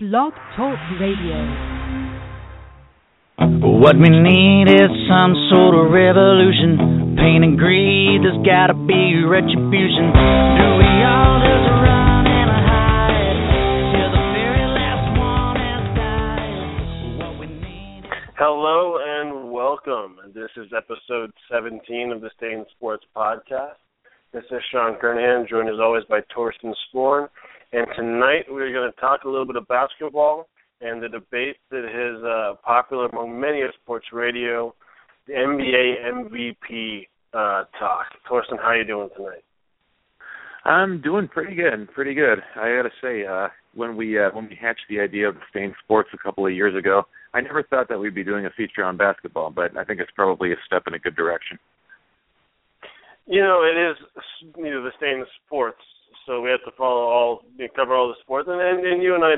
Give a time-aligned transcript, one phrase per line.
[0.00, 1.42] Blog Talk Radio.
[3.82, 7.18] What we need is some sort of revolution.
[7.18, 10.14] Pain and greed, there's gotta be retribution.
[10.14, 13.42] Do we all just run and hide
[13.90, 17.18] till the very last one has died?
[17.18, 18.06] What we need.
[18.38, 20.18] Hello and welcome.
[20.32, 23.82] This is episode 17 of the Stain Sports podcast.
[24.32, 27.26] This is Shaun Kernahan, joined as always by Torsten Sporn.
[27.72, 30.48] And tonight we're going to talk a little bit of basketball
[30.80, 34.74] and the debate that is uh, popular among many of sports radio,
[35.26, 38.06] the NBA MVP uh, talk.
[38.30, 39.44] Torsten, how are you doing tonight?
[40.64, 42.38] I'm doing pretty good, pretty good.
[42.56, 45.74] I got to say, uh, when we uh, when we hatched the idea of Stain
[45.84, 47.02] Sports a couple of years ago,
[47.34, 50.10] I never thought that we'd be doing a feature on basketball, but I think it's
[50.14, 51.58] probably a step in a good direction.
[53.26, 53.96] You know, it is
[54.56, 55.82] you know the Stain Sports
[56.28, 57.42] so we have to follow all,
[57.74, 58.48] cover all the sports.
[58.48, 59.34] And, and, and you and I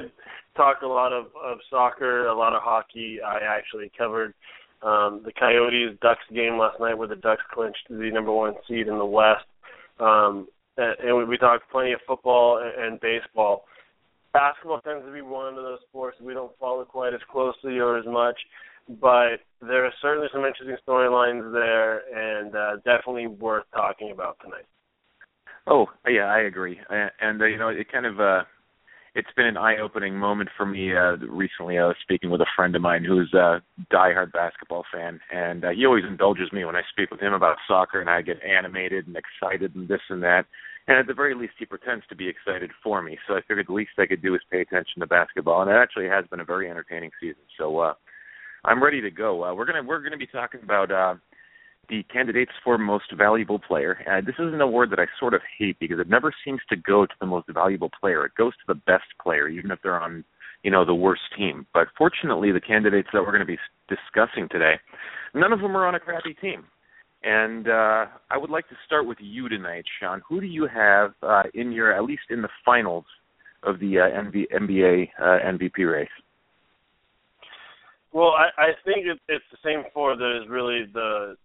[0.56, 3.20] talked a lot of, of soccer, a lot of hockey.
[3.24, 4.34] I actually covered
[4.82, 8.88] um, the Coyotes Ducks game last night, where the Ducks clinched the number one seed
[8.88, 9.47] in the West.
[10.00, 13.64] Um, and we, we talked plenty of football and, and baseball.
[14.32, 17.98] Basketball tends to be one of those sports we don't follow quite as closely or
[17.98, 18.38] as much,
[19.00, 24.66] but there are certainly some interesting storylines there, and uh, definitely worth talking about tonight.
[25.70, 26.80] Oh yeah, I agree.
[27.20, 28.42] And uh, you know, it kind of uh,
[29.14, 31.78] it's been an eye-opening moment for me uh, recently.
[31.78, 35.70] I was speaking with a friend of mine who's a diehard basketball fan, and uh,
[35.70, 39.06] he always indulges me when I speak with him about soccer, and I get animated
[39.06, 40.46] and excited and this and that.
[40.88, 43.16] And at the very least, he pretends to be excited for me.
[43.28, 45.74] So I figured the least I could do is pay attention to basketball, and it
[45.74, 47.42] actually has been a very entertaining season.
[47.56, 47.94] So uh,
[48.64, 49.44] I'm ready to go.
[49.44, 50.91] Uh, we're gonna we're gonna be talking about.
[50.91, 51.14] Uh,
[51.91, 53.98] the candidates for most valuable player.
[54.10, 56.77] Uh, this is an award that I sort of hate because it never seems to
[56.77, 58.24] go to the most valuable player.
[58.24, 60.24] It goes to the best player, even if they're on,
[60.62, 61.66] you know, the worst team.
[61.74, 64.74] But fortunately, the candidates that we're going to be discussing today,
[65.34, 66.64] none of them are on a crappy team.
[67.22, 70.22] And uh, I would like to start with you tonight, Shaun.
[70.28, 73.04] Who do you have uh, in your, at least in the finals
[73.62, 76.09] of the uh, MV, NBA uh, MVP race?
[78.12, 81.36] Well, I, I think it, it's the same four that is really the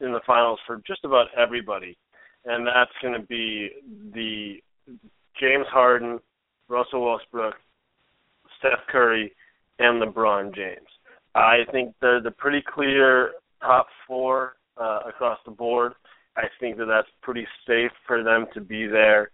[0.00, 1.96] in the finals for just about everybody,
[2.44, 3.70] and that's going to be
[4.14, 4.56] the
[5.40, 6.18] James Harden,
[6.68, 7.54] Russell Westbrook,
[8.58, 9.32] Steph Curry,
[9.78, 10.86] and LeBron James.
[11.34, 15.92] I think they're the pretty clear top four uh, across the board.
[16.36, 19.30] I think that that's pretty safe for them to be there.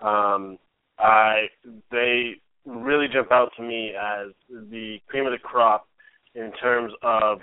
[0.00, 0.58] Um,
[0.98, 1.46] I
[1.90, 5.88] they really jump out to me as the cream of the crop
[6.34, 7.40] in terms of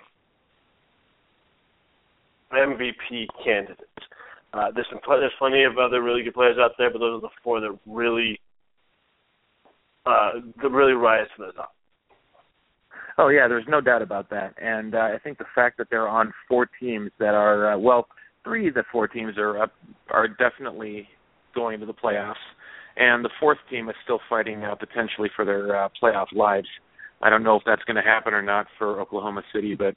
[2.56, 3.82] MVP candidates.
[4.54, 7.22] Uh, there's some there's plenty of other really good players out there, but those are
[7.22, 8.40] the four that really
[10.06, 11.76] uh, that really rise to the top.
[13.18, 16.08] Oh yeah, there's no doubt about that, and uh, I think the fact that they're
[16.08, 18.08] on four teams that are uh, well,
[18.44, 19.72] three of the four teams are up
[20.10, 21.08] are definitely
[21.54, 22.36] going to the playoffs,
[22.98, 26.68] and the fourth team is still fighting uh, potentially for their uh, playoff lives.
[27.22, 29.96] I don't know if that's going to happen or not for Oklahoma City, but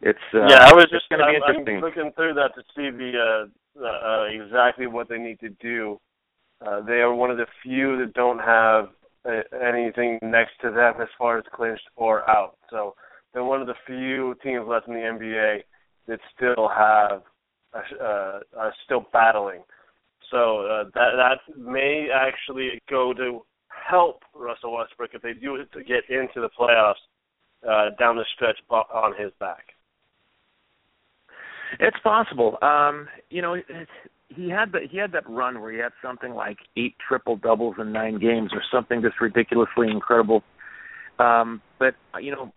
[0.00, 1.76] it's uh, yeah, I was just going to be interesting.
[1.76, 3.46] I'm looking through that to see the
[3.78, 6.00] uh, uh, exactly what they need to do.
[6.64, 8.88] Uh, they are one of the few that don't have
[9.24, 12.56] uh, anything next to them as far as clinched or out.
[12.70, 12.94] So
[13.32, 15.62] they're one of the few teams left in the NBA
[16.06, 17.22] that still have
[17.74, 19.62] uh, are still battling.
[20.30, 25.72] So uh, that that may actually go to help Russell Westbrook if they do it
[25.72, 26.94] to get into the playoffs
[27.68, 29.64] uh, down the stretch on his back.
[31.80, 32.58] It's possible.
[32.62, 33.56] Um, you know,
[34.28, 37.76] he had the he had that run where he had something like eight triple doubles
[37.78, 40.42] in nine games or something just ridiculously incredible.
[41.18, 42.52] Um, but you know,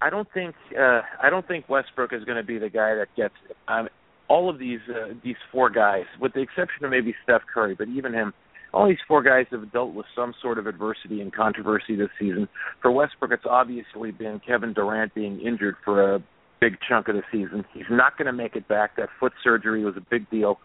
[0.00, 3.08] I don't think uh, I don't think Westbrook is going to be the guy that
[3.16, 3.34] gets
[3.68, 3.88] um,
[4.28, 7.88] all of these uh, these four guys, with the exception of maybe Steph Curry, but
[7.88, 8.32] even him.
[8.74, 12.48] All these four guys have dealt with some sort of adversity and controversy this season.
[12.80, 16.22] For Westbrook, it's obviously been Kevin Durant being injured for a
[16.62, 17.64] big chunk of the season.
[17.74, 18.96] He's not going to make it back.
[18.96, 20.60] That foot surgery was a big deal.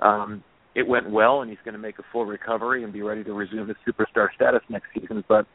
[0.00, 0.42] Um,
[0.74, 3.32] it went well, and he's going to make a full recovery and be ready to
[3.34, 5.22] resume his superstar status next season.
[5.28, 5.46] But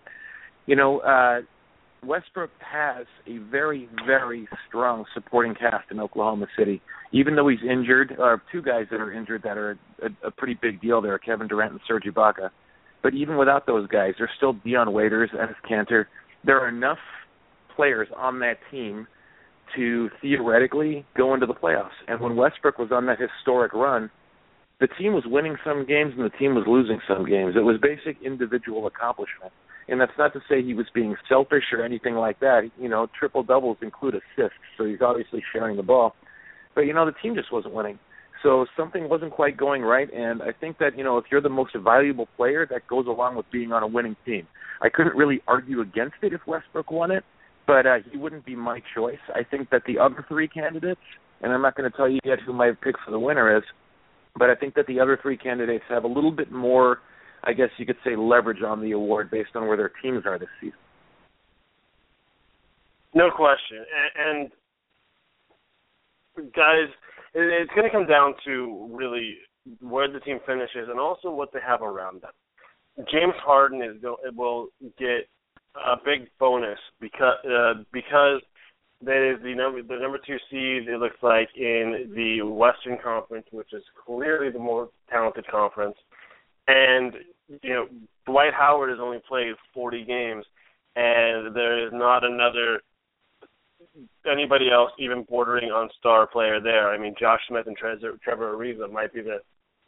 [0.68, 1.40] you know, uh,
[2.06, 6.80] Westbrook has a very, very strong supporting cast in Oklahoma City.
[7.12, 10.58] Even though he's injured, or two guys that are injured that are a, a pretty
[10.62, 12.50] big deal there, Kevin Durant and Serge Ibaka.
[13.02, 16.06] But even without those guys, there's still Dion Waiters, Enes Kanter.
[16.44, 17.00] There are enough
[17.76, 19.08] players on that team
[19.76, 21.98] to theoretically go into the playoffs.
[22.08, 24.10] And when Westbrook was on that historic run,
[24.80, 27.56] the team was winning some games and the team was losing some games.
[27.56, 29.52] It was basic individual accomplishment.
[29.90, 32.70] And that's not to say he was being selfish or anything like that.
[32.80, 36.14] You know, triple doubles include assists, so he's obviously sharing the ball.
[36.76, 37.98] But you know, the team just wasn't winning.
[38.44, 41.50] So something wasn't quite going right, and I think that you know if you're the
[41.50, 44.46] most valuable player, that goes along with being on a winning team.
[44.82, 47.24] I couldn't really argue against it if Westbrook won it,
[47.68, 49.20] but uh, he wouldn't be my choice.
[49.36, 51.02] I think that the other three candidates,
[51.42, 53.64] and I'm not going to tell you yet who my pick for the winner is,
[54.40, 57.00] but I think that the other three candidates have a little bit more,
[57.44, 60.40] I guess you could say, leverage on the award based on where their teams are
[60.40, 60.78] this season.
[63.14, 63.84] No question,
[64.18, 64.50] and,
[66.36, 66.88] and guys,
[67.34, 69.36] it's going to come down to really
[69.82, 72.32] where the team finishes and also what they have around them.
[73.12, 74.68] James Harden is go, will
[74.98, 75.28] get
[75.76, 78.42] a big bonus because uh, because
[79.02, 80.90] that is the number the number two seed.
[80.90, 85.96] It looks like in the Western Conference, which is clearly the more talented conference,
[86.68, 87.14] and
[87.62, 87.88] you know
[88.26, 90.46] Dwight Howard has only played 40 games,
[90.96, 92.82] and there is not another
[94.30, 96.90] anybody else even bordering on star player there.
[96.90, 99.40] I mean, Josh Smith and Trevor, Trevor Ariza might be the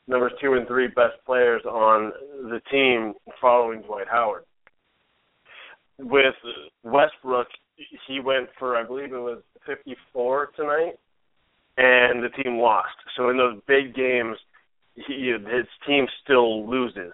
[0.07, 2.11] numbers two and three best players on
[2.43, 4.43] the team following Dwight Howard.
[5.99, 6.35] With
[6.83, 7.47] Westbrook,
[8.07, 10.93] he went for I believe it was 54 tonight,
[11.77, 12.95] and the team lost.
[13.17, 14.37] So in those big games,
[14.95, 17.13] he, his team still loses.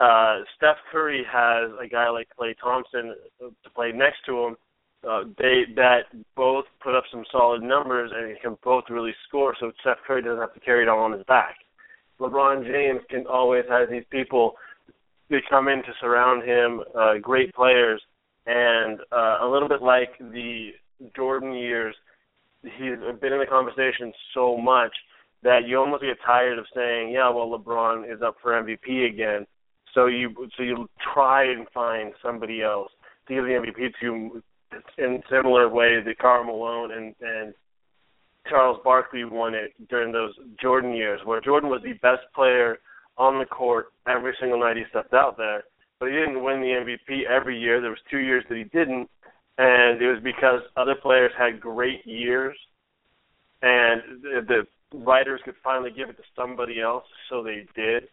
[0.00, 4.56] Uh, Steph Curry has a guy like Klay Thompson to play next to him.
[5.08, 9.54] Uh, they that both put up some solid numbers and can both really score.
[9.60, 11.56] So Steph Curry doesn't have to carry it all on his back.
[12.20, 14.54] LeBron James can always have these people
[15.30, 18.00] that come in to surround him, uh, great players
[18.46, 20.70] and uh, a little bit like the
[21.16, 21.94] Jordan years,
[22.62, 24.92] he's been in the conversation so much
[25.42, 29.46] that you almost get tired of saying, "Yeah, well, LeBron is up for MVP again."
[29.94, 32.90] So you so you try and find somebody else
[33.28, 34.42] to give the MVP to
[34.98, 37.54] in similar way that Karl Malone and and
[38.48, 42.78] Charles Barkley won it during those Jordan years, where Jordan was the best player
[43.16, 45.64] on the court every single night he stepped out there
[46.04, 47.80] but he didn't win the MVP every year.
[47.80, 49.08] There was two years that he didn't,
[49.58, 52.56] and it was because other players had great years,
[53.62, 58.04] and the, the writers could finally give it to somebody else, so they did.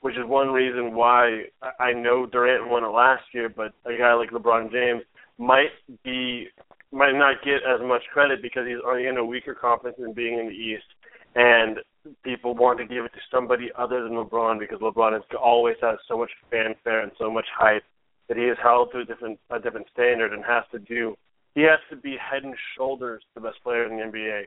[0.00, 1.44] Which is one reason why
[1.80, 5.02] I know Durant won it last year, but a guy like LeBron James
[5.38, 5.70] might
[6.04, 6.48] be
[6.90, 10.46] might not get as much credit because he's in a weaker conference than being in
[10.46, 10.86] the East,
[11.34, 11.78] and
[12.22, 15.98] people want to give it to somebody other than LeBron because LeBron has always has
[16.08, 17.84] so much fanfare and so much hype
[18.28, 21.16] that he is held to a different a different standard and has to do
[21.54, 24.42] he has to be head and shoulders the best player in the NBA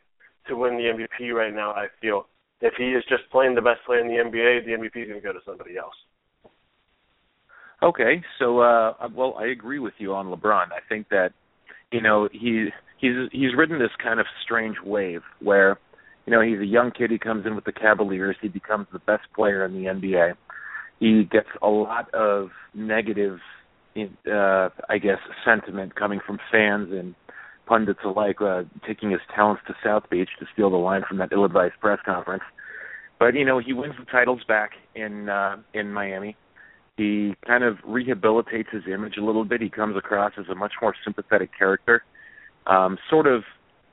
[0.47, 2.27] to win the MVP right now, I feel.
[2.61, 5.21] If he is just playing the best player in the NBA, the MVP is going
[5.21, 5.95] to go to somebody else.
[7.83, 10.67] Okay, so uh well, I agree with you on LeBron.
[10.71, 11.31] I think that
[11.91, 12.69] you know he
[12.99, 15.79] he's he's ridden this kind of strange wave where
[16.25, 17.12] you know, he's a young kid.
[17.12, 18.35] He comes in with the Cavaliers.
[18.41, 20.33] He becomes the best player in the NBA.
[21.00, 23.39] He gets a lot of negative,
[23.97, 27.15] uh, I guess, sentiment coming from fans and
[27.65, 31.29] pundits alike, uh, taking his talents to South Beach to steal the line from that
[31.31, 32.44] ill-advised press conference.
[33.19, 36.35] But you know, he wins the titles back in uh, in Miami.
[36.97, 39.62] He kind of rehabilitates his image a little bit.
[39.62, 42.04] He comes across as a much more sympathetic character.
[42.68, 43.44] Um, sort of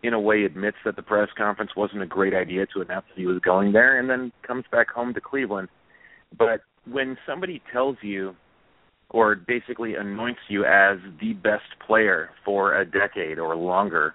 [0.02, 3.21] in a way admits that the press conference wasn't a great idea to announce that
[3.21, 5.69] he was going there and then comes back home to Cleveland.
[6.37, 8.35] But when somebody tells you
[9.11, 14.14] or basically anoints you as the best player for a decade or longer,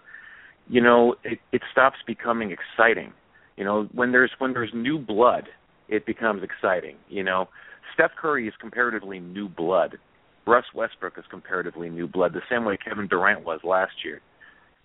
[0.70, 3.12] you know, it, it stops becoming exciting.
[3.58, 5.50] You know, when there's when there's new blood,
[5.90, 6.96] it becomes exciting.
[7.10, 7.50] You know,
[7.94, 9.98] Steph Curry is comparatively new blood.
[10.46, 14.22] Russ Westbrook is comparatively new blood, the same way Kevin Durant was last year.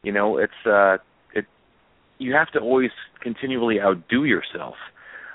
[0.02, 0.98] You know, it's uh
[1.34, 1.46] it
[2.18, 2.90] you have to always
[3.20, 4.74] continually outdo yourself.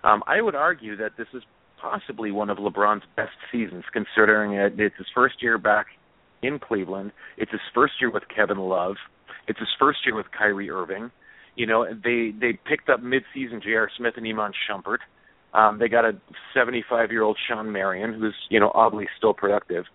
[0.03, 1.43] Um I would argue that this is
[1.81, 5.87] possibly one of LeBron's best seasons considering it, it's his first year back
[6.41, 7.11] in Cleveland.
[7.37, 8.95] It's his first year with Kevin Love.
[9.47, 11.11] It's his first year with Kyrie Irving.
[11.55, 13.89] You know, they they picked up midseason J.R.
[13.97, 14.99] Smith and Iman Shumpert.
[15.53, 16.13] Um, they got a
[16.53, 19.85] 75 year old Shawn Marion, who's you know oddly still productive.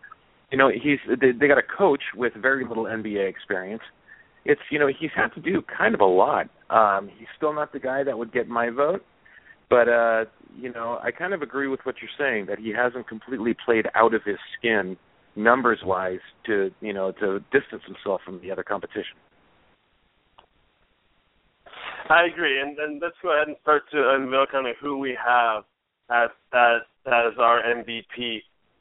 [0.53, 3.83] You know, he's they, they got a coach with very little NBA experience
[4.49, 6.49] it's you know he's had to do kind of a lot.
[6.71, 9.05] Um, he's still not the guy that would get my vote,
[9.69, 10.25] but uh,
[10.57, 13.87] you know I kind of agree with what you're saying that he hasn't completely played
[13.95, 14.97] out of his skin
[15.37, 19.17] numbers wise to you know to distance himself from the other competition.
[22.09, 25.17] I agree, and and let's go ahead and start to unveil kind of who we
[25.23, 25.65] have
[26.11, 28.41] as as as our MVP.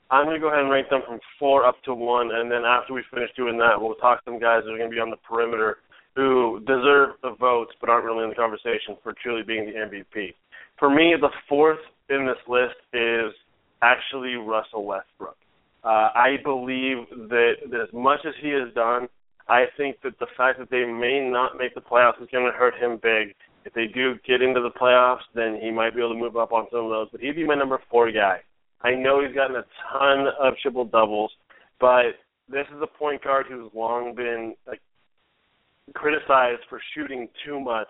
[0.10, 2.64] I'm going to go ahead and rank them from four up to one, and then
[2.64, 5.02] after we finish doing that, we'll talk to some guys that are going to be
[5.02, 5.80] on the perimeter
[6.16, 10.34] who deserve the votes but aren't really in the conversation for truly being the MVP.
[10.80, 13.34] For me, the fourth in this list is
[13.82, 15.38] actually Russell Westbrook.
[15.84, 19.08] Uh, I believe that, as much as he has done,
[19.48, 22.58] I think that the fact that they may not make the playoffs is going to
[22.58, 23.36] hurt him big.
[23.66, 26.52] If they do get into the playoffs, then he might be able to move up
[26.52, 27.08] on some of those.
[27.12, 28.40] But he'd be my number four guy.
[28.82, 31.32] I know he's gotten a ton of triple doubles,
[31.80, 32.18] but
[32.50, 34.82] this is a point guard who's long been like
[35.94, 37.88] criticized for shooting too much.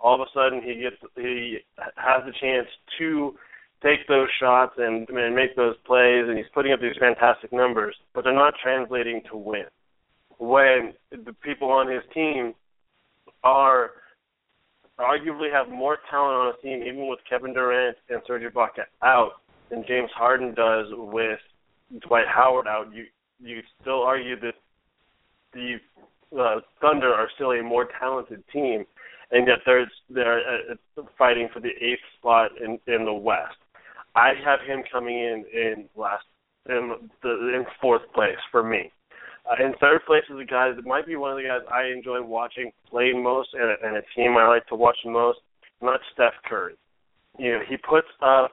[0.00, 1.58] All of a sudden, he gets he
[1.96, 2.66] has the chance
[2.98, 3.34] to
[3.82, 7.94] take those shots and, and make those plays, and he's putting up these fantastic numbers,
[8.14, 9.64] but they're not translating to win.
[10.38, 12.54] When the people on his team
[13.42, 13.90] are
[14.98, 19.32] arguably have more talent on his team, even with Kevin Durant and Serge Ibaka out,
[19.70, 21.38] than James Harden does with
[22.00, 23.04] Dwight Howard out, you
[23.42, 24.54] you still argue that
[25.52, 25.76] the
[26.38, 28.84] uh, Thunder are still a more talented team,
[29.30, 33.56] and yet they're they're uh, fighting for the eighth spot in in the West.
[34.14, 36.24] I have him coming in in last
[36.68, 38.90] in the in fourth place for me.
[39.50, 41.86] Uh, in third place is a guy that might be one of the guys I
[41.86, 45.38] enjoy watching play most, and and a team I like to watch most.
[45.82, 46.74] Not Steph Curry.
[47.38, 48.52] You know, he puts up.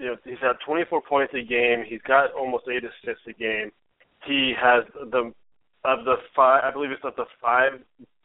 [0.00, 1.84] You know, he's had 24 points a game.
[1.86, 3.70] He's got almost eight assists a game.
[4.26, 5.32] He has the
[5.84, 6.62] of the five.
[6.64, 7.72] I believe it's of the five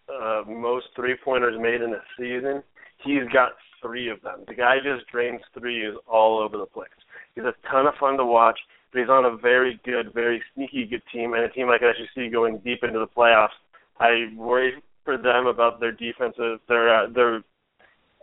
[0.09, 2.63] uh, most three pointers made in a season.
[3.03, 3.51] He's got
[3.81, 4.45] three of them.
[4.47, 6.89] The guy just drains threes all over the place.
[7.35, 8.57] He's a ton of fun to watch,
[8.91, 12.31] but he's on a very good, very sneaky good team, and a team like SUC
[12.31, 13.55] going deep into the playoffs.
[13.99, 16.59] I worry for them about their defensive.
[16.67, 17.35] Their uh, their.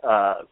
[0.02, 0.42] Uh,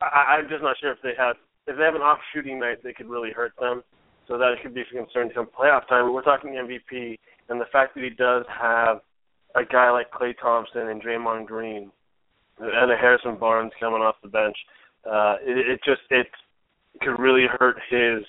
[0.00, 2.82] I, I'm just not sure if they have if they have an off shooting night,
[2.82, 3.82] they could really hurt them.
[4.26, 6.12] So that could be a concern come playoff time.
[6.12, 7.18] We're talking MVP,
[7.48, 9.00] and the fact that he does have
[9.54, 11.90] a guy like Klay Thompson and Draymond Green
[12.58, 14.56] and a Harrison Barnes coming off the bench,
[15.06, 16.26] uh, it, it just it
[17.00, 18.24] could really hurt his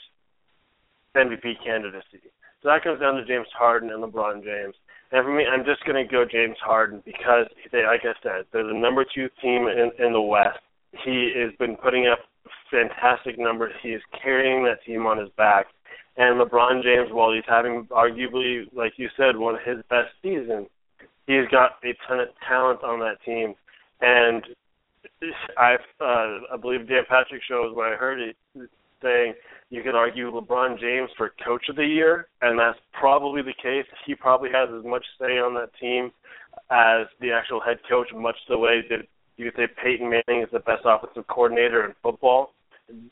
[1.15, 2.22] MVP candidacy.
[2.62, 4.75] So that comes down to James Harden and LeBron James.
[5.12, 8.46] And for me, I'm just going to go James Harden because, they, like I said,
[8.51, 10.60] they're the number two team in, in the West.
[11.06, 12.20] He has been putting up
[12.72, 13.74] fantastic numbers.
[13.82, 15.68] He is carrying that team on his back.
[16.18, 20.68] And LeBron James, while he's having arguably, like you said, one of his best seasons,
[21.28, 23.56] he's got a ton of talent on that team
[24.02, 24.44] and
[25.58, 28.36] I uh, I believe Dan Patrick show is where I heard it
[29.02, 29.34] saying
[29.70, 33.86] you could argue LeBron James for Coach of the Year, and that's probably the case.
[34.06, 36.12] He probably has as much say on that team
[36.72, 39.06] as the actual head coach, much the way that
[39.38, 42.51] you could say Peyton Manning is the best offensive coordinator in football.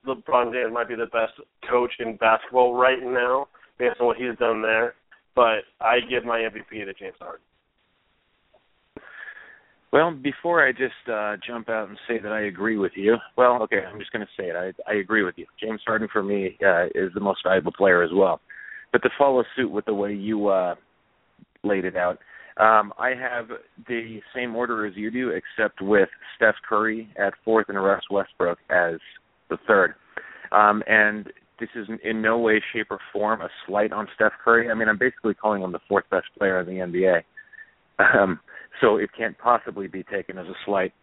[0.05, 1.33] LeBron James might be the best
[1.69, 4.93] coach in basketball right now, based on what he's done there.
[5.35, 7.41] But I give my MVP to James Harden.
[9.91, 13.61] Well, before I just uh, jump out and say that I agree with you, well,
[13.61, 14.55] okay, I'm just going to say it.
[14.55, 15.45] I, I agree with you.
[15.61, 18.41] James Harden for me uh, is the most valuable player as well.
[18.91, 20.75] But to follow suit with the way you uh,
[21.63, 22.17] laid it out,
[22.57, 23.47] um, I have
[23.87, 28.59] the same order as you do, except with Steph Curry at fourth and Russ Westbrook
[28.69, 28.95] as
[29.49, 29.95] the third.
[30.51, 34.69] Um, and this is in no way, shape, or form a slight on Steph Curry.
[34.69, 37.23] I mean, I'm basically calling him the fourth best player in the NBA.
[37.99, 38.39] Um,
[38.81, 40.93] so it can't possibly be taken as a slight.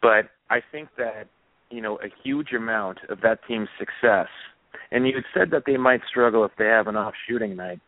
[0.00, 1.28] But I think that
[1.70, 4.28] you know a huge amount of that team's success,
[4.90, 7.80] and you had said that they might struggle if they have an off shooting night.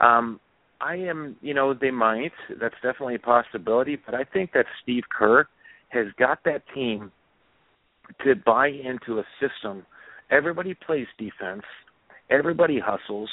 [0.00, 0.40] Um,
[0.84, 2.32] I am, you know, they might.
[2.60, 3.96] That's definitely a possibility.
[4.04, 5.46] But I think that Steve Kerr
[5.88, 7.10] has got that team
[8.24, 9.86] to buy into a system.
[10.30, 11.62] Everybody plays defense.
[12.30, 13.30] Everybody hustles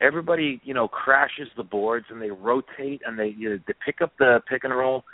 [0.00, 4.00] everybody you know crashes the boards and they rotate and they you know, they pick
[4.00, 5.04] up the pick and roll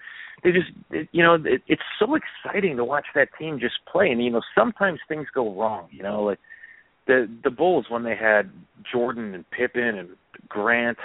[0.44, 4.10] they just it, you know it, it's so exciting to watch that team just play
[4.10, 6.38] and you know sometimes things go wrong you know like
[7.06, 8.50] the the bulls when they had
[8.90, 10.08] jordan and pippen and
[10.48, 10.98] grant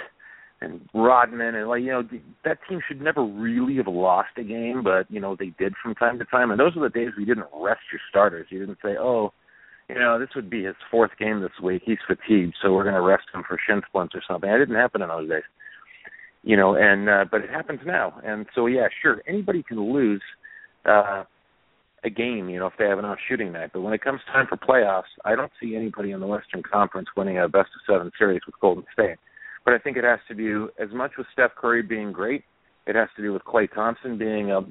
[0.62, 2.02] and rodman and like you know
[2.44, 5.94] that team should never really have lost a game but you know they did from
[5.94, 8.78] time to time and those are the days we didn't rest your starters you didn't
[8.82, 9.32] say oh
[9.88, 11.82] you know, this would be his fourth game this week.
[11.84, 14.48] He's fatigued, so we're going to rest him for shin splints or something.
[14.48, 15.42] That didn't happen in those days.
[16.44, 18.18] You know, and uh, but it happens now.
[18.24, 20.22] And so yeah, sure, anybody can lose
[20.84, 21.24] uh
[22.04, 23.70] a game, you know, if they have an off shooting night.
[23.72, 27.06] But when it comes time for playoffs, I don't see anybody in the Western Conference
[27.16, 29.18] winning a best of seven series with Golden State.
[29.64, 32.44] But I think it has to do as much with Steph Curry being great.
[32.86, 34.62] It has to do with Klay Thompson being a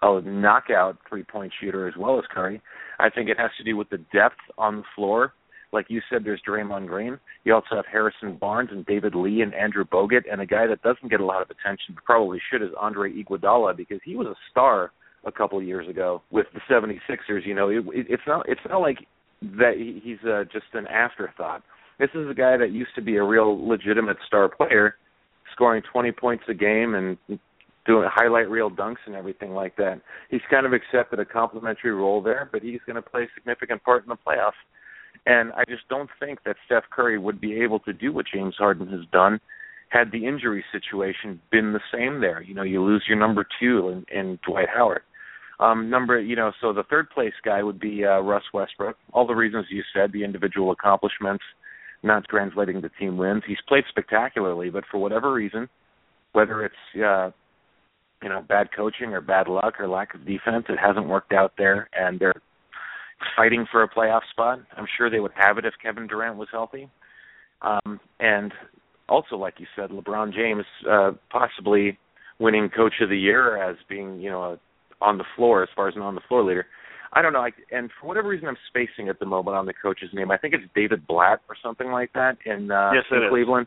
[0.00, 2.60] a knockout three point shooter as well as Curry.
[2.98, 5.32] I think it has to do with the depth on the floor.
[5.72, 7.18] Like you said, there's Draymond Green.
[7.44, 10.82] You also have Harrison Barnes and David Lee and Andrew Bogut, and a guy that
[10.82, 14.26] doesn't get a lot of attention, but probably should, is Andre Iguodala because he was
[14.26, 14.92] a star
[15.26, 17.46] a couple of years ago with the 76ers.
[17.46, 19.06] You know, it, it, it's not it's not like
[19.42, 21.62] that he, he's uh, just an afterthought.
[21.98, 24.96] This is a guy that used to be a real legitimate star player,
[25.52, 27.16] scoring 20 points a game and
[27.86, 30.00] doing highlight reel dunks and everything like that.
[30.30, 33.82] He's kind of accepted a complimentary role there, but he's going to play a significant
[33.82, 34.52] part in the playoffs.
[35.26, 38.54] And I just don't think that Steph Curry would be able to do what James
[38.58, 39.40] Harden has done
[39.88, 42.42] had the injury situation been the same there.
[42.42, 45.02] You know, you lose your number two in, in Dwight Howard.
[45.60, 48.96] Um, number, you know, so the third place guy would be uh, Russ Westbrook.
[49.12, 51.42] All the reasons you said, the individual accomplishments,
[52.02, 53.42] not translating to team wins.
[53.46, 55.68] He's played spectacularly, but for whatever reason,
[56.32, 57.30] whether it's uh,
[58.22, 61.52] you know bad coaching or bad luck or lack of defense, it hasn't worked out
[61.58, 62.40] there, and they're
[63.36, 64.60] fighting for a playoff spot.
[64.76, 66.88] I'm sure they would have it if Kevin Durant was healthy.
[67.62, 68.52] Um, and
[69.08, 71.98] also, like you said, LeBron James uh, possibly
[72.38, 74.58] winning Coach of the Year as being, you know, a,
[75.04, 76.66] on the floor as far as an on the floor leader.
[77.12, 77.40] I don't know.
[77.40, 80.30] I, and for whatever reason, I'm spacing at the moment on the coach's name.
[80.30, 83.66] I think it's David Blatt or something like that in, uh, yes, in Cleveland.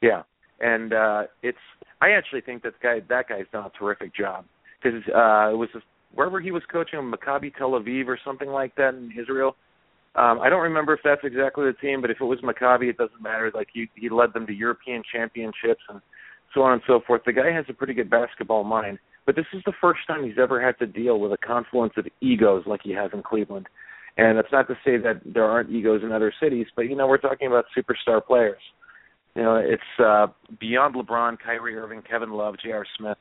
[0.00, 0.22] Yeah,
[0.60, 1.58] and uh, it's.
[2.00, 4.44] I actually think that guy that guy's done a terrific job
[4.80, 5.80] because uh, it was a
[6.14, 9.56] wherever he was coaching, Maccabi Tel Aviv or something like that in Israel.
[10.14, 12.96] Um, I don't remember if that's exactly the team, but if it was Maccabi, it
[12.96, 13.50] doesn't matter.
[13.54, 16.00] Like he he led them to European championships and
[16.54, 17.22] so on and so forth.
[17.24, 20.38] The guy has a pretty good basketball mind, but this is the first time he's
[20.40, 23.66] ever had to deal with a confluence of egos like he has in Cleveland.
[24.16, 27.06] And it's not to say that there aren't egos in other cities, but you know
[27.06, 28.62] we're talking about superstar players.
[29.36, 32.86] You know, it's uh, beyond LeBron, Kyrie Irving, Kevin Love, J.R.
[32.96, 33.18] Smith.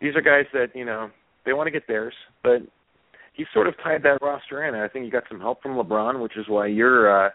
[0.00, 1.10] These are guys that you know
[1.44, 2.14] they want to get theirs,
[2.44, 2.62] but
[3.32, 4.76] he sort of tied that roster in.
[4.76, 7.30] I think he got some help from LeBron, which is why your uh,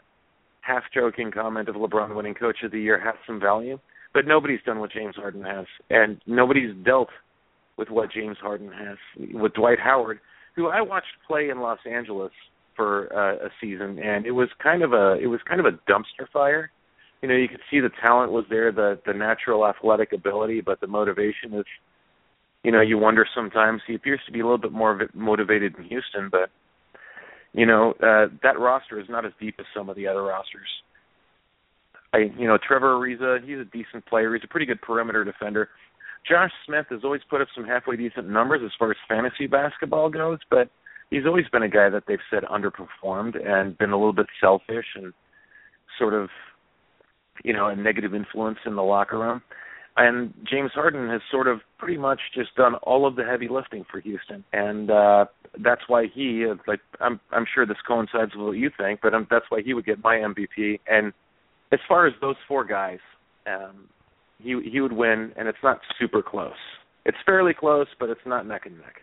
[0.62, 3.78] half joking comment of LeBron winning Coach of the Year has some value.
[4.14, 7.10] But nobody's done what James Harden has, and nobody's dealt
[7.78, 8.98] with what James Harden has
[9.34, 10.20] with Dwight Howard,
[10.56, 12.32] who I watched play in Los Angeles
[12.76, 15.78] for uh, a season, and it was kind of a it was kind of a
[15.90, 16.72] dumpster fire.
[17.22, 20.80] You know, you could see the talent was there, the the natural athletic ability, but
[20.82, 21.66] the motivation is
[22.66, 23.82] you know, you wonder sometimes.
[23.86, 26.50] He appears to be a little bit more motivated in Houston, but
[27.54, 30.68] you know, uh, that roster is not as deep as some of the other rosters.
[32.12, 34.34] I, you know, Trevor Ariza, he's a decent player.
[34.34, 35.70] He's a pretty good perimeter defender.
[36.28, 40.10] Josh Smith has always put up some halfway decent numbers as far as fantasy basketball
[40.10, 40.70] goes, but
[41.10, 44.86] he's always been a guy that they've said underperformed and been a little bit selfish
[44.96, 45.14] and
[46.00, 46.30] sort of,
[47.44, 49.42] you know, a negative influence in the locker room
[49.98, 53.86] and James Harden has sort of pretty much just done all of the heavy lifting
[53.90, 55.26] for Houston, and uh,
[55.64, 59.28] that's why he like I'm I'm sure this coincides with what you think, but um,
[59.30, 60.80] that's why he would get my MVP.
[60.88, 61.14] And
[61.72, 63.00] as far as those four guys,
[63.48, 63.88] um,
[64.38, 66.54] he he would win, and it's not super close.
[67.06, 69.02] It's fairly close, but it's not neck and neck.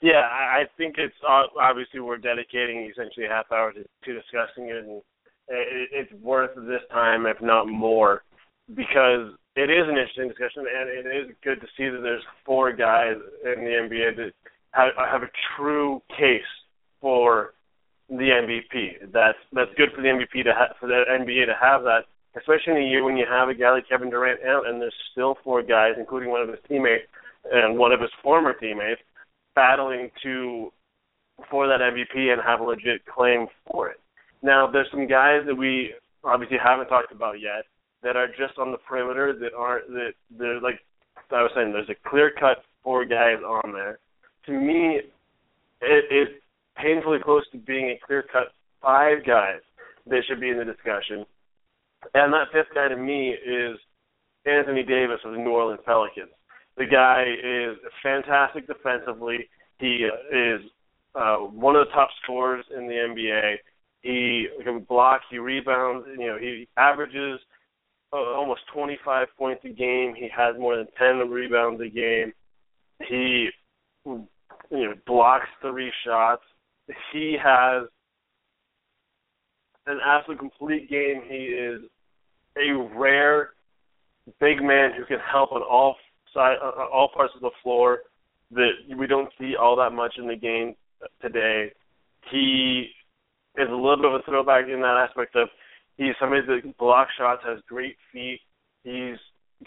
[0.00, 4.68] Yeah, I think it's uh, obviously we're dedicating essentially a half hour to, to discussing
[4.68, 5.02] it, and
[5.48, 8.22] it's worth this time, if not more
[8.74, 12.72] because it is an interesting discussion, and it is good to see that there's four
[12.72, 14.32] guys in the NBA that
[14.72, 16.42] have, have a true case
[17.00, 17.54] for
[18.08, 19.12] the MVP.
[19.12, 22.04] That's that's good for the MVP to ha- for the NBA to have that,
[22.36, 24.94] especially in a year when you have a guy like Kevin Durant out, and there's
[25.12, 27.04] still four guys, including one of his teammates
[27.50, 29.00] and one of his former teammates,
[29.54, 30.72] battling to
[31.50, 34.00] for that MVP and have a legit claim for it.
[34.42, 37.64] Now, there's some guys that we obviously haven't talked about yet
[38.02, 40.80] that are just on the perimeter that aren't that they're like
[41.30, 41.72] I was saying.
[41.72, 43.98] There's a clear cut four guys on there.
[44.46, 45.00] To me,
[45.80, 46.28] it is
[46.76, 49.60] painfully close to being a clear cut five guys
[50.06, 51.24] that should be in the discussion.
[52.12, 53.78] And that fifth guy to me is
[54.44, 56.30] Anthony Davis of the New Orleans Pelicans.
[56.76, 59.48] The guy is fantastic defensively.
[59.78, 60.60] He is
[61.14, 63.56] uh, one of the top scorers in the NBA.
[64.02, 65.22] He can block.
[65.30, 66.06] He rebounds.
[66.18, 67.40] You know, he averages
[68.12, 70.14] uh, almost 25 points a game.
[70.14, 72.32] He has more than 10 rebounds a game.
[73.08, 73.48] He
[74.04, 74.28] you
[74.70, 76.42] know blocks three shots.
[77.12, 77.84] He has
[79.86, 81.22] an absolute complete game.
[81.28, 81.82] He is
[82.56, 83.50] a rare
[84.40, 85.96] big man who can help on all
[86.32, 88.00] side uh, uh, all parts of the floor
[88.50, 90.74] that we don't see all that much in the game
[91.20, 91.72] today.
[92.30, 92.90] He
[93.56, 95.48] is a little bit of a throwback in that aspect of
[95.96, 98.40] He's somebody that blocks shots, has great feet.
[98.82, 99.16] He's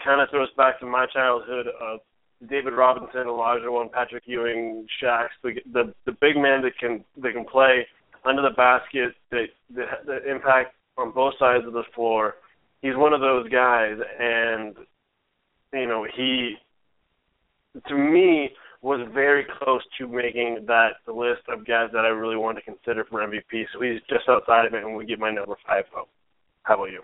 [0.04, 2.00] kind of throws back to my childhood of
[2.48, 7.44] David Robinson, Olajuwon, Patrick Ewing, Shaq, the the the big men that can that can
[7.44, 7.86] play
[8.24, 12.34] under the basket, that the, the impact on both sides of the floor.
[12.82, 14.76] He's one of those guys, and
[15.72, 16.54] you know he,
[17.88, 18.50] to me,
[18.82, 22.62] was very close to making that the list of guys that I really want to
[22.62, 23.64] consider for MVP.
[23.72, 26.08] So he's just outside of it, and we get my number five vote.
[26.62, 27.02] How about you?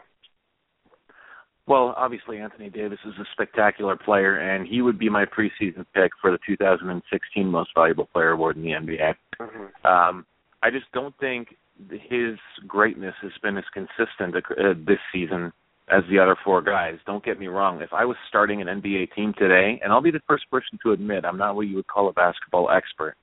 [1.66, 6.12] Well, obviously Anthony Davis is a spectacular player, and he would be my preseason pick
[6.20, 9.14] for the 2016 Most Valuable Player award in the NBA.
[9.40, 9.86] Mm-hmm.
[9.86, 10.26] Um,
[10.64, 11.56] I just don't think
[11.90, 15.52] his greatness has been as consistent uh, this season
[15.90, 16.94] as the other four guys.
[17.04, 17.82] Don't get me wrong.
[17.82, 20.92] If I was starting an NBA team today, and I'll be the first person to
[20.92, 23.14] admit I'm not what you would call a basketball expert,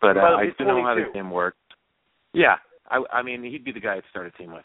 [0.00, 1.56] but uh, I do know how the game works.
[2.34, 2.56] Yeah,
[2.90, 4.64] I, I mean he'd be the guy I'd start a team with.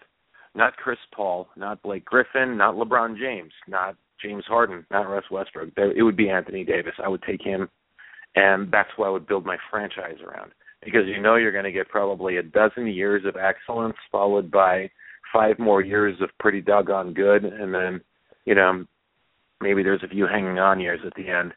[0.55, 5.69] Not Chris Paul, not Blake Griffin, not LeBron James, not James Harden, not Russ Westbrook.
[5.77, 6.93] It would be Anthony Davis.
[7.01, 7.69] I would take him,
[8.35, 10.51] and that's who I would build my franchise around
[10.83, 14.89] because you know you're going to get probably a dozen years of excellence followed by
[15.33, 18.01] five more years of pretty doggone good, and then
[18.45, 18.85] you know
[19.61, 21.53] maybe there's a few hanging on years at the end.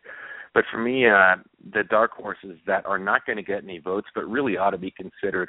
[0.52, 1.36] But for me, uh,
[1.72, 4.78] the dark horses that are not going to get any votes, but really ought to
[4.78, 5.48] be considered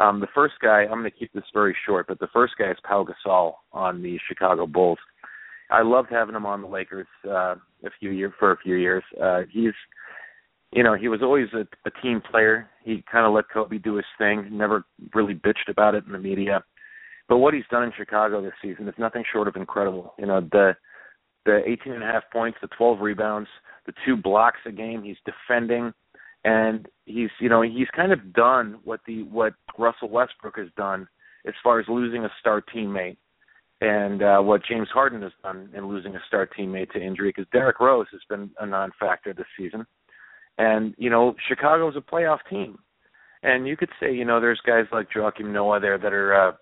[0.00, 2.70] um, the first guy, I'm going to keep this very short, but the first guy
[2.70, 4.98] is Pau Gasol on the Chicago Bulls.
[5.70, 9.04] I loved having him on the Lakers uh, a few years for a few years.
[9.22, 9.74] Uh, he's,
[10.72, 12.70] you know, he was always a, a team player.
[12.84, 14.48] He kind of let Kobe do his thing.
[14.50, 16.62] Never really bitched about it in the media.
[17.28, 20.14] But what he's done in Chicago this season is nothing short of incredible.
[20.18, 20.76] You know, the
[21.46, 23.48] the 18 and a half points, the 12 rebounds,
[23.86, 25.02] the two blocks a game.
[25.02, 25.92] He's defending
[26.44, 31.06] and he's you know he's kind of done what the what Russell Westbrook has done
[31.46, 33.16] as far as losing a star teammate,
[33.80, 37.50] and uh, what James Harden has done in losing a star teammate to injury because
[37.52, 39.86] Derrick Rose has been a non-factor this season,
[40.58, 42.78] and you know Chicago's a playoff team,
[43.42, 46.52] and you could say you know there's guys like Joakim Noah there that are uh,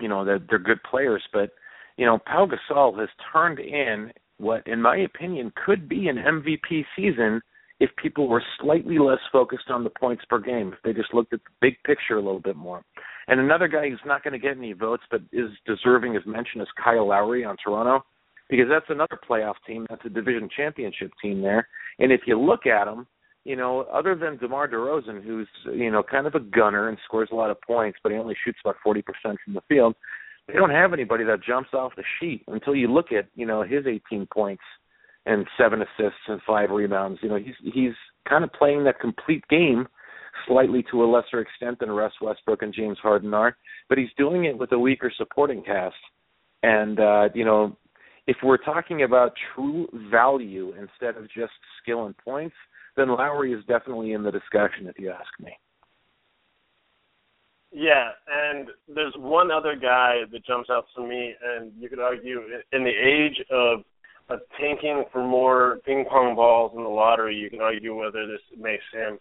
[0.00, 1.50] you know that they're good players, but
[1.96, 6.84] you know Pau Gasol has turned in what in my opinion could be an MVP
[6.96, 7.40] season
[7.80, 11.32] if people were slightly less focused on the points per game, if they just looked
[11.32, 12.82] at the big picture a little bit more.
[13.28, 16.60] And another guy who's not going to get any votes but is deserving as mention
[16.60, 18.04] is Kyle Lowry on Toronto,
[18.48, 19.86] because that's another playoff team.
[19.88, 21.68] That's a division championship team there.
[21.98, 23.06] And if you look at them,
[23.44, 27.30] you know, other than DeMar DeRozan, who's you know kind of a gunner and scores
[27.32, 29.94] a lot of points, but he only shoots about forty percent from the field.
[30.46, 33.62] They don't have anybody that jumps off the sheet until you look at you know
[33.62, 34.62] his 18 points
[35.26, 37.20] and seven assists and five rebounds.
[37.22, 37.92] You know, he's he's
[38.28, 39.86] kind of playing that complete game
[40.46, 43.56] slightly to a lesser extent than Russ Westbrook and James Harden are,
[43.88, 45.96] but he's doing it with a weaker supporting cast.
[46.62, 47.76] And uh, you know,
[48.28, 52.54] if we're talking about true value instead of just skill and points,
[52.94, 55.50] then Lowry is definitely in the discussion if you ask me.
[57.72, 62.40] Yeah, and there's one other guy that jumps out to me, and you could argue
[62.72, 63.80] in the age of
[64.30, 68.42] of tanking for more ping pong balls in the lottery, you can argue whether this
[68.58, 69.18] makes him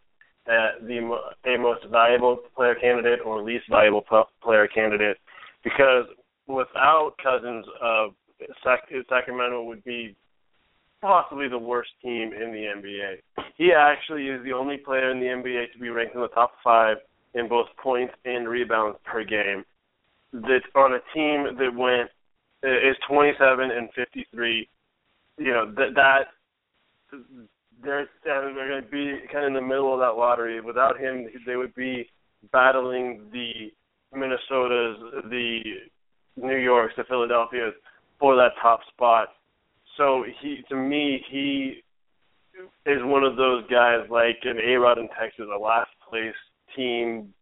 [0.48, 0.98] uh, the
[1.46, 4.04] a most valuable player candidate or least valuable
[4.44, 5.16] player candidate.
[5.64, 6.06] Because
[6.46, 8.08] without Cousins, uh,
[8.64, 10.16] Sac- Sacramento would be
[11.02, 13.18] possibly the worst team in the NBA.
[13.56, 16.54] He actually is the only player in the NBA to be ranked in the top
[16.64, 16.98] five
[17.34, 19.64] in both points and rebounds per game.
[20.34, 22.10] That on a team that went
[22.64, 24.68] is 27 and 53
[25.38, 27.20] you know that that
[27.84, 30.60] they're they're going to be kind of in the middle of that lottery.
[30.62, 32.10] Without him, they would be
[32.52, 33.72] battling the
[34.16, 35.60] Minnesotas, the
[36.38, 37.74] New Yorks, the Philadelphias
[38.20, 39.30] for that top spot.
[39.98, 41.82] So he, to me, he
[42.86, 46.36] is one of those guys like an A Rod in Texas, a last place
[46.76, 47.34] team,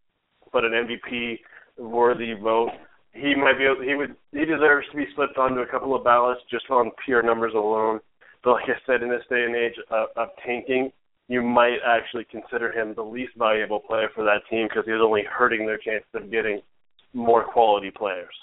[0.52, 1.38] but an MVP
[1.78, 2.70] worthy vote
[3.16, 6.04] he might be able, he would he deserves to be slipped onto a couple of
[6.04, 8.00] ballots just on pure numbers alone.
[8.44, 10.92] But like I said, in this day and age of, of tanking,
[11.28, 15.24] you might actually consider him the least valuable player for that team because he's only
[15.24, 16.60] hurting their chances of getting
[17.14, 18.34] more quality players.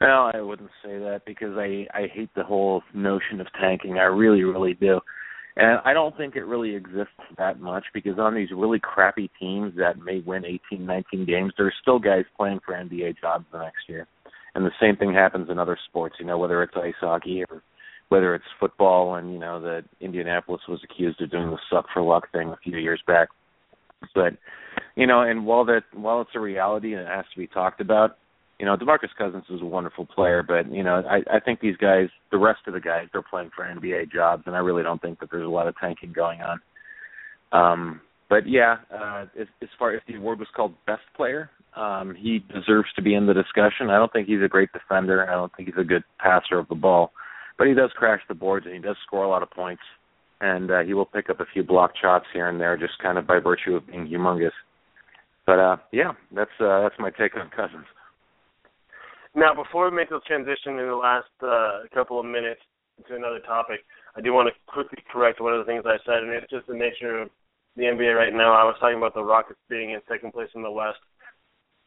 [0.00, 3.98] Well, I wouldn't say that because I I hate the whole notion of tanking.
[3.98, 5.00] I really, really do.
[5.56, 9.72] And I don't think it really exists that much because on these really crappy teams
[9.78, 13.88] that may win 18, 19 games, there's still guys playing for NBA jobs the next
[13.88, 14.06] year.
[14.54, 17.62] And the same thing happens in other sports, you know, whether it's ice hockey or
[18.10, 22.02] whether it's football and, you know, that Indianapolis was accused of doing the suck for
[22.02, 23.28] luck thing a few years back.
[24.14, 24.34] But,
[24.94, 27.80] you know, and while that while it's a reality and it has to be talked
[27.80, 28.18] about,
[28.58, 31.76] you know, DeMarcus Cousins is a wonderful player, but you know, I, I think these
[31.76, 35.00] guys, the rest of the guys, they're playing for NBA jobs, and I really don't
[35.00, 36.60] think that there's a lot of tanking going on.
[37.52, 42.14] Um, but yeah, uh, as, as far as the award was called best player, um,
[42.18, 43.90] he deserves to be in the discussion.
[43.90, 45.28] I don't think he's a great defender.
[45.28, 47.12] I don't think he's a good passer of the ball,
[47.58, 49.82] but he does crash the boards and he does score a lot of points,
[50.40, 53.18] and uh, he will pick up a few block shots here and there, just kind
[53.18, 54.50] of by virtue of being humongous.
[55.46, 57.86] But uh, yeah, that's uh, that's my take on Cousins.
[59.36, 62.60] Now, before we make the transition in the last uh, couple of minutes
[63.06, 63.84] to another topic,
[64.16, 66.66] I do want to quickly correct one of the things I said, and it's just
[66.66, 67.28] the nature of
[67.76, 68.56] the NBA right now.
[68.56, 70.96] I was talking about the Rockets being in second place in the West.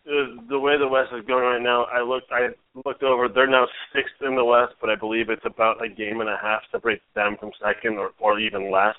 [0.05, 2.53] The, the way the West is going right now, I looked I
[2.85, 3.27] looked over.
[3.27, 6.37] They're now sixth in the West, but I believe it's about a game and a
[6.39, 8.95] half separates them from second, or or even less.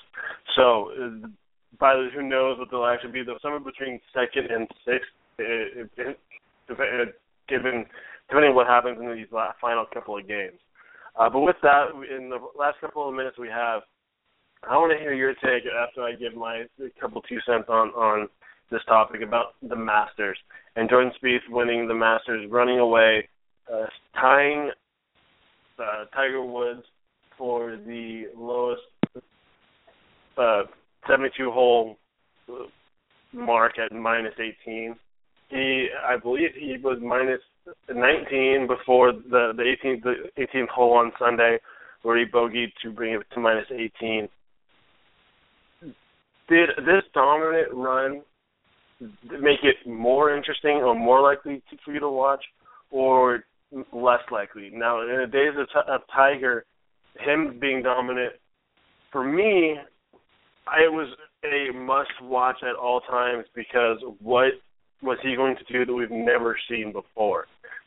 [0.56, 1.28] So, uh,
[1.78, 3.22] by the, who knows what they'll actually be?
[3.22, 6.18] Though somewhere between second and sixth, it, it,
[6.76, 7.14] it,
[7.50, 7.84] given
[8.30, 10.58] depending on what happens in these last, final couple of games.
[11.18, 13.82] Uh, but with that, in the last couple of minutes we have,
[14.62, 16.64] I want to hear your take after I give my
[17.00, 18.28] couple two cents on on
[18.70, 20.38] this topic about the Masters
[20.76, 23.28] and Jordan Spieth winning the Masters, running away,
[23.72, 24.70] uh, tying
[25.78, 26.84] uh, Tiger Woods
[27.36, 28.82] for the lowest
[30.38, 30.62] uh,
[31.08, 31.96] 72 hole
[33.32, 34.94] mark at minus 18.
[35.50, 37.40] He, I believe, he was minus
[37.92, 41.58] 19 before the the 18th the 18th hole on Sunday,
[42.02, 44.28] where he bogeyed to bring it to minus 18.
[46.48, 48.22] Did this dominant run
[49.40, 52.44] make it more interesting or more likely to, for you to watch,
[52.90, 53.44] or
[53.92, 54.70] less likely?
[54.72, 56.64] Now, in the days of, of Tiger,
[57.18, 58.34] him being dominant,
[59.10, 59.76] for me,
[60.66, 61.08] I was
[61.44, 64.52] a must watch at all times because what
[65.02, 67.46] was he going to do that we've never seen before?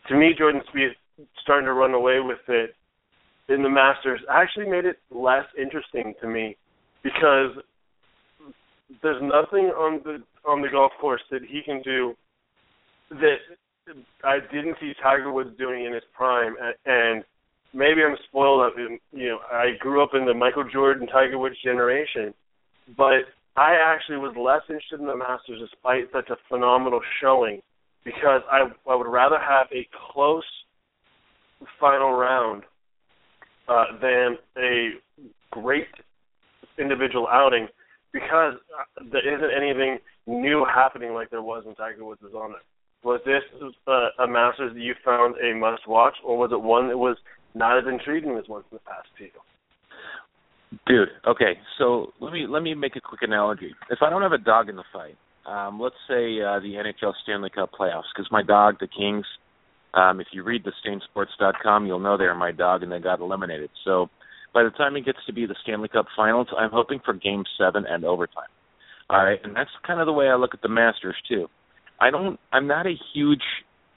[0.10, 0.96] To me, Jordan Spieth
[1.42, 2.76] starting to run away with it
[3.50, 6.56] in the Masters actually made it less interesting to me
[7.04, 7.52] because
[9.02, 12.14] there's nothing on the on the golf course that he can do
[13.10, 13.38] that
[14.24, 17.24] I didn't see Tiger Woods doing in his prime, and
[17.74, 18.62] maybe I'm spoiled.
[18.62, 22.34] Up you know, I grew up in the Michael Jordan, Tiger Woods generation,
[22.98, 27.62] but I actually was less interested in the Masters despite such a phenomenal showing
[28.04, 30.44] because I I would rather have a close
[31.80, 32.64] final round
[33.68, 34.90] uh, than a
[35.52, 35.88] great
[36.80, 37.68] individual outing
[38.12, 42.52] because uh, there isn't anything new happening like there was when Tiger Woods was on
[42.52, 42.64] it.
[43.04, 43.44] Was this
[43.88, 47.18] uh, a Masters that you found a must watch, or was it one that was
[47.54, 49.30] not as intriguing as ones in the past to you?
[50.88, 51.60] Dude, okay.
[51.78, 53.74] So let me let me make a quick analogy.
[53.90, 57.14] If I don't have a dog in the fight, um, let's say uh, the NHL
[57.24, 59.26] Stanley Cup playoffs, because my dog, the Kings,
[59.94, 63.70] um, if you read the stainsports.com, you'll know they're my dog and they got eliminated.
[63.84, 64.10] So
[64.54, 67.44] by the time it gets to be the Stanley Cup Finals, I'm hoping for Game
[67.58, 68.50] Seven and overtime.
[69.10, 71.48] All right, and that's kind of the way I look at the Masters too.
[72.00, 72.40] I don't.
[72.52, 73.44] I'm not a huge.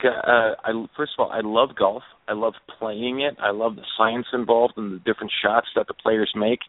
[0.04, 2.02] Uh, I first of all, I love golf.
[2.28, 3.36] I love playing it.
[3.40, 6.60] I love the science involved and the different shots that the players make.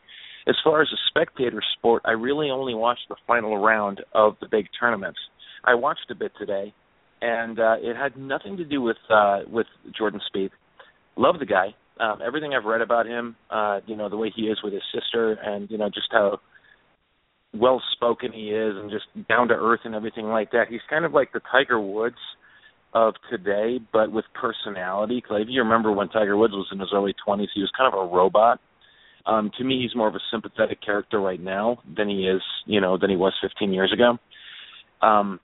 [0.47, 4.47] As far as a spectator sport, I really only watch the final round of the
[4.49, 5.19] big tournaments.
[5.65, 6.73] I watched a bit today,
[7.21, 10.51] and uh, it had nothing to do with uh, with Jordan Spieth.
[11.17, 11.75] Love the guy.
[11.99, 14.83] Um, everything I've read about him, uh, you know, the way he is with his
[14.93, 16.39] sister, and you know, just how
[17.53, 20.67] well spoken he is, and just down to earth and everything like that.
[20.69, 22.15] He's kind of like the Tiger Woods
[22.97, 25.21] of today, but with personality.
[25.21, 27.93] Cause if you remember when Tiger Woods was in his early 20s, he was kind
[27.93, 28.60] of a robot.
[29.25, 32.81] Um, to me, he's more of a sympathetic character right now than he is, you
[32.81, 34.17] know, than he was 15 years ago.
[35.05, 35.39] Um,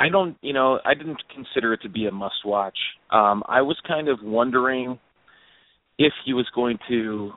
[0.00, 2.76] I don't, you know, I didn't consider it to be a must-watch.
[3.10, 4.98] Um, I was kind of wondering
[5.98, 7.32] if he was going to.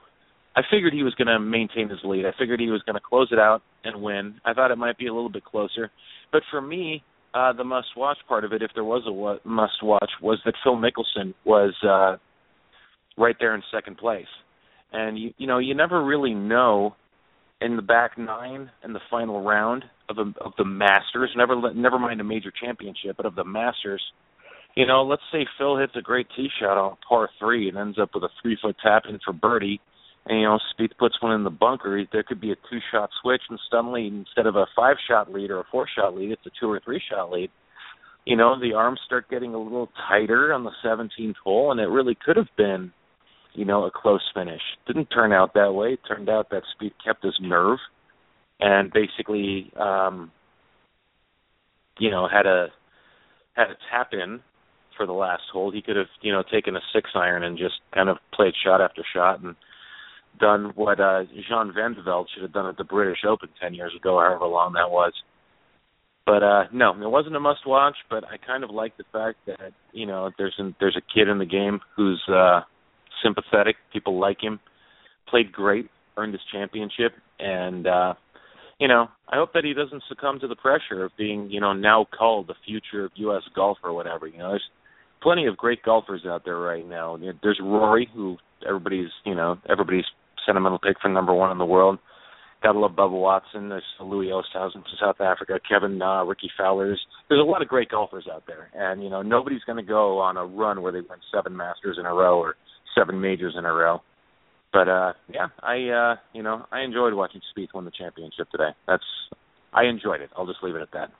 [0.55, 2.25] I figured he was going to maintain his lead.
[2.25, 4.35] I figured he was going to close it out and win.
[4.45, 5.91] I thought it might be a little bit closer,
[6.31, 7.03] but for me,
[7.35, 11.33] uh, the must-watch part of it, if there was a must-watch, was that Phil Mickelson
[11.43, 12.15] was uh,
[13.17, 14.25] right there in second place,
[14.93, 16.95] and you you know you never really know
[17.61, 21.31] in the back nine in the final round of the of the Masters.
[21.35, 24.01] Never never mind a major championship, but of the Masters.
[24.75, 27.97] You know, let's say Phil hits a great tee shot on par three and ends
[27.99, 29.79] up with a three foot tap in for birdie,
[30.27, 32.03] and you know Spieth puts one in the bunker.
[32.11, 35.51] There could be a two shot switch, and suddenly instead of a five shot lead
[35.51, 37.51] or a four shot lead, it's a two or three shot lead.
[38.25, 41.85] You know, the arms start getting a little tighter on the 17th hole, and it
[41.85, 42.91] really could have been,
[43.53, 44.61] you know, a close finish.
[44.87, 45.89] Didn't turn out that way.
[45.89, 47.77] It turned out that Spieth kept his nerve,
[48.59, 50.31] and basically, um,
[51.99, 52.69] you know, had a
[53.53, 54.41] had a tap in
[54.97, 55.71] for the last hole.
[55.71, 58.81] He could have, you know, taken a six iron and just kind of played shot
[58.81, 59.55] after shot and
[60.39, 63.73] done what uh Jean Van de Velde should have done at the British Open ten
[63.73, 65.13] years ago, however long that was.
[66.25, 69.37] But uh no, it wasn't a must watch, but I kind of like the fact
[69.47, 72.61] that, you know, there's an, there's a kid in the game who's uh
[73.23, 74.59] sympathetic, people like him,
[75.27, 78.13] played great, earned his championship and uh
[78.79, 81.71] you know, I hope that he doesn't succumb to the pressure of being, you know,
[81.71, 84.27] now called the future of US golf or whatever.
[84.27, 84.69] You know, there's
[85.21, 87.17] plenty of great golfers out there right now.
[87.41, 90.05] There's Rory who everybody's, you know, everybody's
[90.45, 91.99] sentimental pick for number one in the world.
[92.63, 93.69] Gotta love Bubba Watson.
[93.69, 95.59] There's Louis Oosthuizen from South Africa.
[95.69, 96.99] Kevin Na, Rickie Fowler's.
[97.29, 100.19] There's a lot of great golfers out there, and you know nobody's going to go
[100.19, 102.55] on a run where they win seven Masters in a row or
[102.97, 104.01] seven majors in a row.
[104.73, 108.71] But uh yeah, I uh you know I enjoyed watching Spieth win the championship today.
[108.87, 109.03] That's
[109.73, 110.29] I enjoyed it.
[110.35, 111.11] I'll just leave it at that.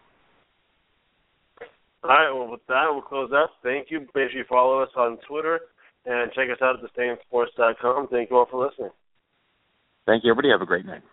[2.04, 2.32] All right.
[2.32, 3.52] Well, with that, we'll close up.
[3.64, 4.02] Thank you.
[4.02, 5.60] Make sure you follow us on Twitter
[6.06, 8.08] and check us out at thestainsports.com.
[8.10, 8.92] Thank you all for listening.
[10.08, 10.52] Thank you, everybody.
[10.52, 11.04] Have a great night.